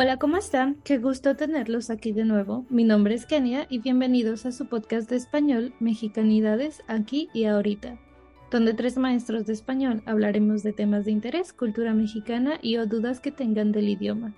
[0.00, 0.76] Hola, ¿cómo están?
[0.84, 2.64] Qué gusto tenerlos aquí de nuevo.
[2.70, 7.98] Mi nombre es Kenia y bienvenidos a su podcast de español Mexicanidades aquí y ahorita,
[8.52, 13.18] donde tres maestros de español hablaremos de temas de interés, cultura mexicana y o dudas
[13.18, 14.36] que tengan del idioma.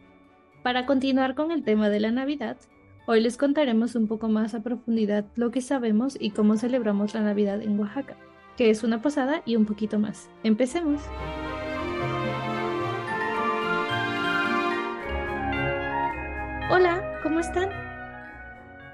[0.63, 2.57] Para continuar con el tema de la Navidad,
[3.07, 7.21] hoy les contaremos un poco más a profundidad lo que sabemos y cómo celebramos la
[7.21, 8.17] Navidad en Oaxaca,
[8.57, 10.31] que es una posada y un poquito más.
[10.43, 11.03] Empecemos.
[16.71, 17.69] Hola, ¿cómo están?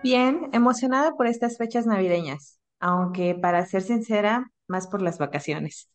[0.02, 5.90] Bien, emocionada por estas fechas navideñas, aunque para ser sincera, más por las vacaciones.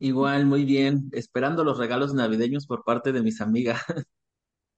[0.00, 3.80] Igual, muy bien, esperando los regalos navideños por parte de mis amigas.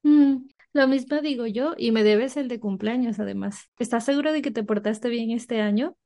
[0.02, 3.70] Mm, lo mismo digo yo y me debes el de cumpleaños además.
[3.78, 5.96] ¿Estás seguro de que te portaste bien este año?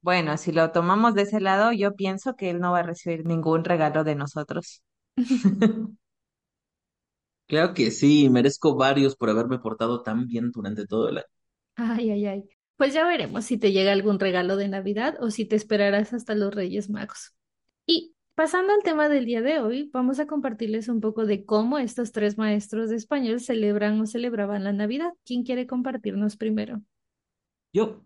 [0.00, 3.24] Bueno, si lo tomamos de ese lado, yo pienso que él no va a recibir
[3.26, 4.82] ningún regalo de nosotros.
[7.46, 11.26] Claro que sí, merezco varios por haberme portado tan bien durante todo el año.
[11.76, 12.48] Ay, ay, ay.
[12.76, 16.34] Pues ya veremos si te llega algún regalo de Navidad o si te esperarás hasta
[16.34, 17.34] los Reyes Magos.
[17.86, 21.78] Y pasando al tema del día de hoy, vamos a compartirles un poco de cómo
[21.78, 25.12] estos tres maestros de español celebran o celebraban la Navidad.
[25.24, 26.82] ¿Quién quiere compartirnos primero?
[27.72, 28.04] Yo,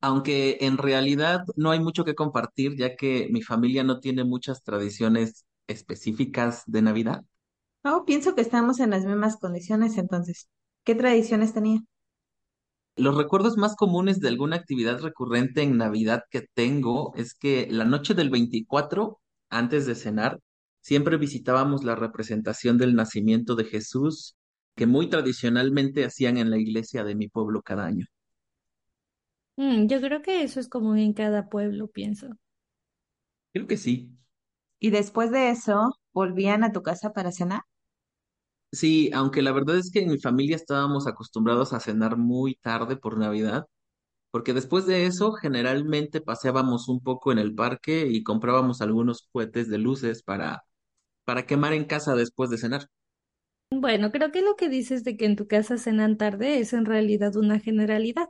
[0.00, 4.62] aunque en realidad no hay mucho que compartir, ya que mi familia no tiene muchas
[4.64, 7.24] tradiciones específicas de Navidad.
[7.84, 10.48] Oh, pienso que estamos en las mismas condiciones entonces.
[10.84, 11.80] ¿Qué tradiciones tenía?
[12.94, 17.84] Los recuerdos más comunes de alguna actividad recurrente en Navidad que tengo es que la
[17.84, 20.38] noche del 24, antes de cenar,
[20.80, 24.36] siempre visitábamos la representación del nacimiento de Jesús
[24.76, 28.06] que muy tradicionalmente hacían en la iglesia de mi pueblo cada año.
[29.56, 32.28] Mm, yo creo que eso es común en cada pueblo, pienso.
[33.52, 34.16] Creo que sí.
[34.78, 37.62] ¿Y después de eso, volvían a tu casa para cenar?
[38.72, 42.96] Sí, aunque la verdad es que en mi familia estábamos acostumbrados a cenar muy tarde
[42.96, 43.66] por Navidad,
[44.30, 49.68] porque después de eso generalmente paseábamos un poco en el parque y comprábamos algunos cohetes
[49.70, 50.64] de luces para,
[51.24, 52.88] para quemar en casa después de cenar.
[53.72, 56.84] Bueno, creo que lo que dices de que en tu casa cenan tarde es en
[56.86, 58.28] realidad una generalidad.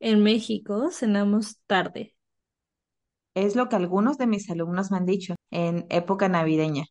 [0.00, 2.14] En México cenamos tarde.
[3.34, 6.84] Es lo que algunos de mis alumnos me han dicho en época navideña,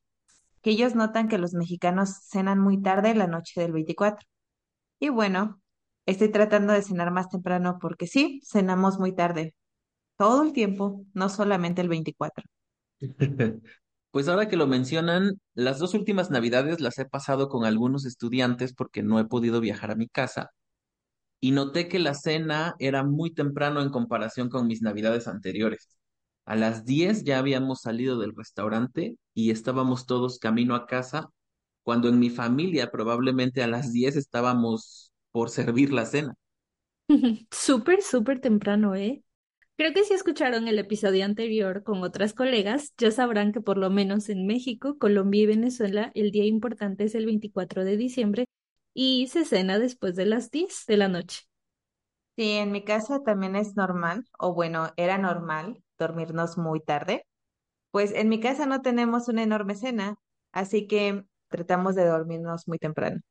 [0.61, 4.27] que ellos notan que los mexicanos cenan muy tarde la noche del 24.
[4.99, 5.61] Y bueno,
[6.05, 9.55] estoy tratando de cenar más temprano porque sí, cenamos muy tarde,
[10.17, 12.45] todo el tiempo, no solamente el 24.
[14.11, 18.73] Pues ahora que lo mencionan, las dos últimas Navidades las he pasado con algunos estudiantes
[18.73, 20.51] porque no he podido viajar a mi casa
[21.39, 25.89] y noté que la cena era muy temprano en comparación con mis Navidades anteriores.
[26.51, 31.29] A las 10 ya habíamos salido del restaurante y estábamos todos camino a casa,
[31.81, 36.35] cuando en mi familia probablemente a las 10 estábamos por servir la cena.
[37.51, 39.23] Súper, súper temprano, ¿eh?
[39.77, 43.89] Creo que si escucharon el episodio anterior con otras colegas, ya sabrán que por lo
[43.89, 48.45] menos en México, Colombia y Venezuela, el día importante es el 24 de diciembre
[48.93, 51.43] y se cena después de las 10 de la noche.
[52.35, 57.25] Sí, en mi casa también es normal, o bueno, era normal dormirnos muy tarde.
[57.91, 60.15] Pues en mi casa no tenemos una enorme cena,
[60.51, 63.21] así que tratamos de dormirnos muy temprano.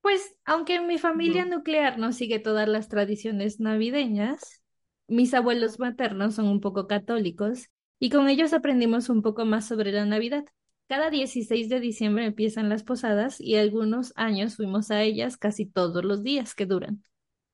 [0.00, 4.62] Pues, aunque mi familia nuclear no sigue todas las tradiciones navideñas,
[5.06, 7.68] mis abuelos maternos son un poco católicos
[7.98, 10.44] y con ellos aprendimos un poco más sobre la Navidad.
[10.88, 16.04] Cada 16 de diciembre empiezan las posadas y algunos años fuimos a ellas casi todos
[16.04, 17.04] los días que duran.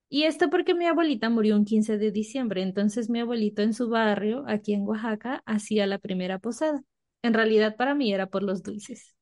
[0.09, 3.89] Y esto porque mi abuelita murió un 15 de diciembre, entonces mi abuelito en su
[3.89, 6.83] barrio, aquí en Oaxaca, hacía la primera posada.
[7.23, 9.15] En realidad para mí era por los dulces.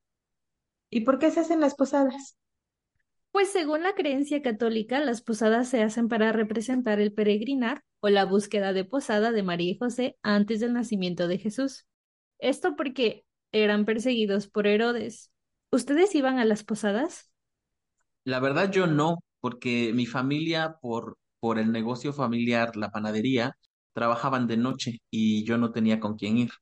[0.91, 2.37] ¿Y por qué se hacen las posadas?
[3.31, 8.26] Pues según la creencia católica, las posadas se hacen para representar el peregrinar o la
[8.26, 11.87] búsqueda de posada de María y José antes del nacimiento de Jesús.
[12.38, 15.30] Esto porque eran perseguidos por Herodes.
[15.71, 17.30] ¿Ustedes iban a las posadas?
[18.24, 23.59] La verdad yo no, porque mi familia, por, por el negocio familiar, la panadería,
[23.94, 26.53] trabajaban de noche y yo no tenía con quién ir.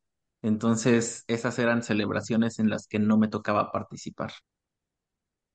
[0.43, 4.32] Entonces, esas eran celebraciones en las que no me tocaba participar.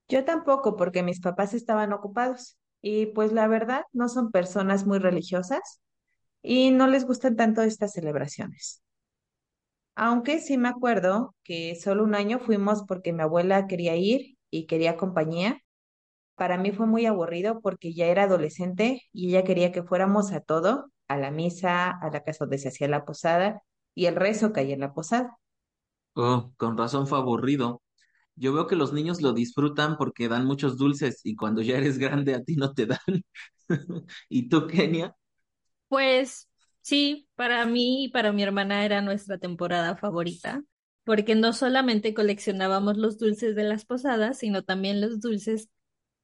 [0.10, 5.00] Yo tampoco, porque mis papás estaban ocupados y pues la verdad no son personas muy
[5.00, 5.81] religiosas
[6.44, 8.83] y no les gustan tanto estas celebraciones.
[9.95, 14.68] Aunque sí me acuerdo que solo un año fuimos porque mi abuela quería ir y
[14.68, 15.62] quería compañía.
[16.36, 20.42] Para mí fue muy aburrido porque ya era adolescente y ella quería que fuéramos a
[20.42, 23.62] todo, a la misa, a la casa donde se hacía la posada
[23.96, 25.38] y el rezo que hay en la posada.
[26.14, 27.82] Oh, con razón fue aburrido.
[28.36, 31.98] Yo veo que los niños lo disfrutan porque dan muchos dulces y cuando ya eres
[32.00, 33.00] grande a ti no te dan.
[34.30, 35.16] ¿Y tú, Kenia?
[35.88, 36.50] Pues
[36.81, 40.64] sí, para mí y para mi hermana era nuestra temporada favorita,
[41.04, 45.70] porque no solamente coleccionábamos los dulces de las posadas, sino también los dulces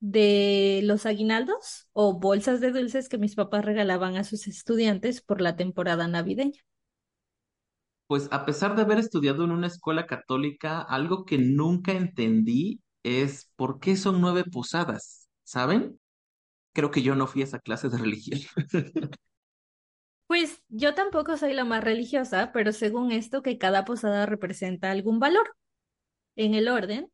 [0.01, 5.41] de los aguinaldos o bolsas de dulces que mis papás regalaban a sus estudiantes por
[5.41, 6.59] la temporada navideña.
[8.07, 13.49] Pues a pesar de haber estudiado en una escuela católica, algo que nunca entendí es
[13.55, 15.97] por qué son nueve posadas, ¿saben?
[16.73, 18.39] Creo que yo no fui a esa clase de religión.
[20.27, 25.19] Pues yo tampoco soy la más religiosa, pero según esto que cada posada representa algún
[25.19, 25.55] valor.
[26.35, 27.11] En el orden,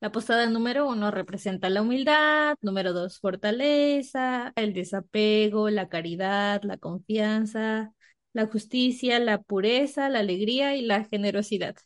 [0.00, 6.78] la posada número uno representa la humildad, número dos, fortaleza, el desapego, la caridad, la
[6.78, 7.92] confianza,
[8.32, 11.76] la justicia, la pureza, la alegría y la generosidad.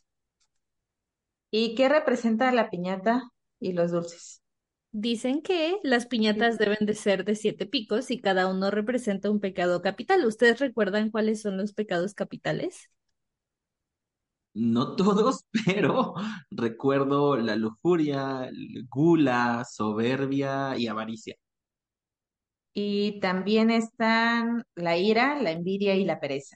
[1.51, 4.41] ¿Y qué representa la piñata y los dulces?
[4.91, 9.39] Dicen que las piñatas deben de ser de siete picos y cada uno representa un
[9.39, 10.25] pecado capital.
[10.25, 12.89] ¿Ustedes recuerdan cuáles son los pecados capitales?
[14.55, 16.13] No todos, pero
[16.49, 18.49] recuerdo la lujuria,
[18.89, 21.35] gula, soberbia y avaricia.
[22.73, 26.55] Y también están la ira, la envidia y la pereza.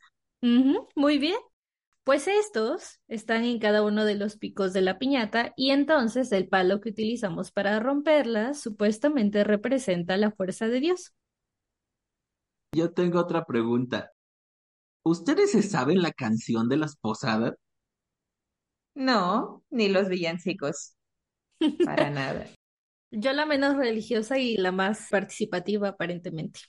[0.96, 1.36] Muy bien.
[2.06, 6.48] Pues estos están en cada uno de los picos de la piñata y entonces el
[6.48, 11.14] palo que utilizamos para romperla supuestamente representa la fuerza de Dios.
[12.74, 14.12] Yo tengo otra pregunta.
[15.04, 17.56] ¿Ustedes se saben la canción de las posadas?
[19.00, 20.98] No, ni los villancicos,
[21.86, 22.46] para nada.
[23.12, 26.60] Yo la menos religiosa y la más participativa aparentemente.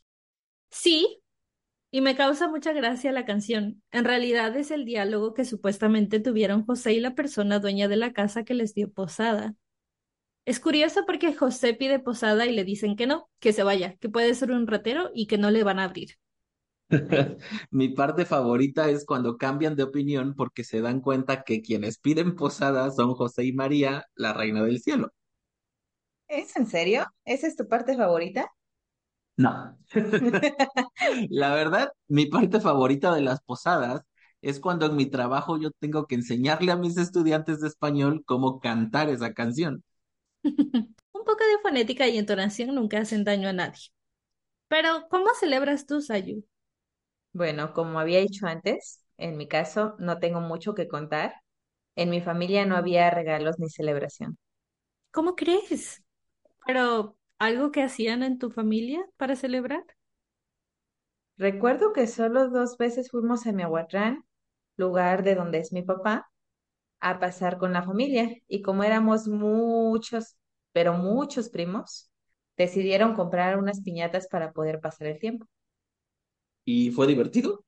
[0.70, 1.20] Sí,
[1.90, 3.82] y me causa mucha gracia la canción.
[3.90, 8.12] En realidad es el diálogo que supuestamente tuvieron José y la persona dueña de la
[8.12, 9.56] casa que les dio posada.
[10.44, 14.08] Es curioso porque José pide posada y le dicen que no, que se vaya, que
[14.08, 16.10] puede ser un ratero y que no le van a abrir.
[17.70, 22.34] Mi parte favorita es cuando cambian de opinión porque se dan cuenta que quienes piden
[22.36, 25.12] posada son José y María, la reina del cielo.
[26.28, 27.04] ¿Es en serio?
[27.26, 28.50] ¿Esa es tu parte favorita?
[29.36, 29.78] No.
[31.30, 34.02] La verdad, mi parte favorita de las posadas
[34.42, 38.60] es cuando en mi trabajo yo tengo que enseñarle a mis estudiantes de español cómo
[38.60, 39.82] cantar esa canción.
[40.44, 43.80] Un poco de fonética y entonación nunca hacen daño a nadie.
[44.68, 46.44] Pero, ¿cómo celebras tú, Sayu?
[47.32, 51.34] Bueno, como había dicho antes, en mi caso no tengo mucho que contar.
[51.96, 54.38] En mi familia no había regalos ni celebración.
[55.12, 56.02] ¿Cómo crees?
[56.66, 59.84] Pero, ¿algo que hacían en tu familia para celebrar?
[61.38, 64.24] Recuerdo que solo dos veces fuimos a Miahuatlán,
[64.76, 66.30] lugar de donde es mi papá,
[67.00, 68.30] a pasar con la familia.
[68.48, 70.36] Y como éramos muchos,
[70.72, 72.10] pero muchos primos,
[72.56, 75.46] decidieron comprar unas piñatas para poder pasar el tiempo.
[76.64, 77.64] ¿Y fue divertido?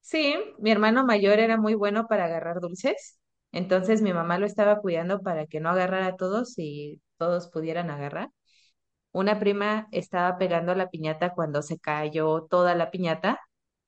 [0.00, 3.18] Sí, mi hermano mayor era muy bueno para agarrar dulces,
[3.52, 7.90] entonces mi mamá lo estaba cuidando para que no agarrara a todos y todos pudieran
[7.90, 8.30] agarrar.
[9.12, 13.40] Una prima estaba pegando la piñata cuando se cayó toda la piñata.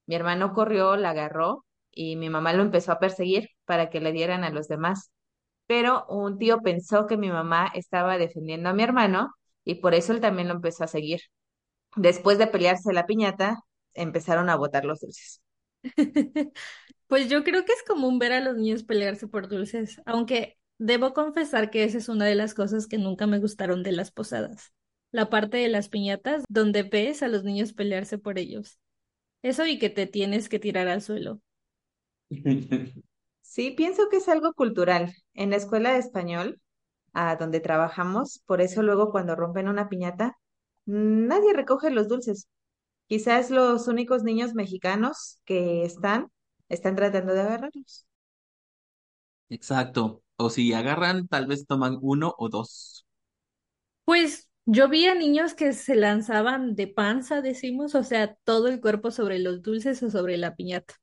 [0.06, 4.12] Mi hermano corrió, la agarró y mi mamá lo empezó a perseguir para que le
[4.12, 5.12] dieran a los demás.
[5.66, 9.34] Pero un tío pensó que mi mamá estaba defendiendo a mi hermano
[9.64, 11.20] y por eso él también lo empezó a seguir.
[11.96, 13.60] Después de pelearse la piñata,
[13.94, 15.42] empezaron a botar los dulces.
[17.06, 21.12] Pues yo creo que es común ver a los niños pelearse por dulces, aunque debo
[21.12, 24.72] confesar que esa es una de las cosas que nunca me gustaron de las posadas.
[25.10, 28.78] La parte de las piñatas donde ves a los niños pelearse por ellos.
[29.42, 31.40] Eso y que te tienes que tirar al suelo.
[33.42, 35.12] Sí, pienso que es algo cultural.
[35.34, 36.60] En la escuela de español,
[37.12, 40.38] a donde trabajamos, por eso luego cuando rompen una piñata,
[40.86, 42.48] nadie recoge los dulces.
[43.10, 46.28] Quizás los únicos niños mexicanos que están,
[46.68, 48.06] están tratando de agarrarlos.
[49.50, 50.22] Exacto.
[50.36, 53.04] O si agarran, tal vez toman uno o dos.
[54.04, 58.80] Pues yo vi a niños que se lanzaban de panza, decimos, o sea, todo el
[58.80, 60.94] cuerpo sobre los dulces o sobre la piñata.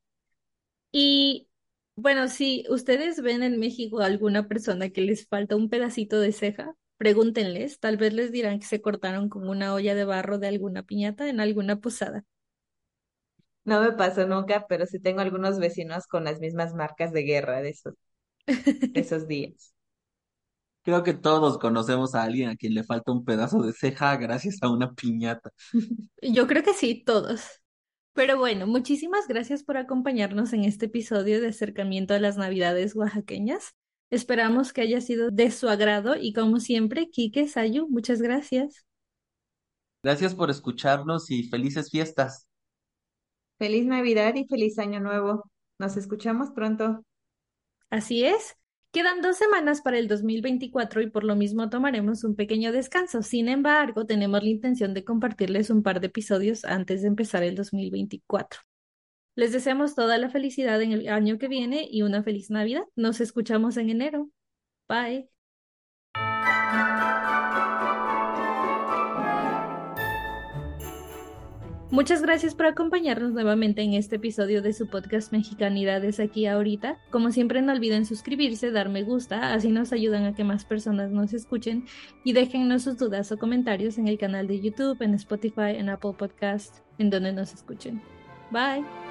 [0.92, 1.50] Y
[1.96, 6.32] bueno, si ustedes ven en México a alguna persona que les falta un pedacito de
[6.32, 10.48] ceja, pregúntenles, tal vez les dirán que se cortaron con una olla de barro de
[10.48, 12.26] alguna piñata en alguna posada.
[13.66, 17.62] No me pasó nunca, pero sí tengo algunos vecinos con las mismas marcas de guerra
[17.62, 17.96] de esos,
[18.46, 19.74] de esos días.
[20.84, 24.60] Creo que todos conocemos a alguien a quien le falta un pedazo de ceja gracias
[24.62, 25.52] a una piñata.
[26.22, 27.62] Yo creo que sí, todos.
[28.14, 33.76] Pero bueno, muchísimas gracias por acompañarnos en este episodio de acercamiento a las Navidades oaxaqueñas.
[34.10, 38.86] Esperamos que haya sido de su agrado y como siempre, Kike, Sayu, muchas gracias.
[40.02, 42.48] Gracias por escucharnos y felices fiestas.
[43.58, 45.50] Feliz Navidad y feliz Año Nuevo.
[45.80, 47.04] Nos escuchamos pronto.
[47.90, 48.56] Así es.
[48.94, 53.22] Quedan dos semanas para el 2024 y por lo mismo tomaremos un pequeño descanso.
[53.22, 57.56] Sin embargo, tenemos la intención de compartirles un par de episodios antes de empezar el
[57.56, 58.62] 2024.
[59.38, 62.86] Les deseamos toda la felicidad en el año que viene y una feliz Navidad.
[62.96, 64.32] Nos escuchamos en enero.
[64.90, 65.30] Bye.
[71.92, 77.00] Muchas gracias por acompañarnos nuevamente en este episodio de su podcast Mexicanidades aquí ahorita.
[77.12, 81.12] Como siempre no olviden suscribirse, dar me gusta, así nos ayudan a que más personas
[81.12, 81.86] nos escuchen
[82.24, 86.16] y déjennos sus dudas o comentarios en el canal de YouTube, en Spotify, en Apple
[86.18, 88.02] Podcast, en donde nos escuchen.
[88.52, 89.07] Bye.